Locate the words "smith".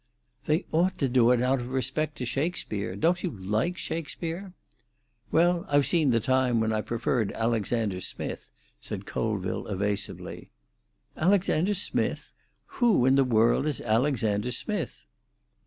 8.01-8.49, 11.75-12.33, 14.51-15.05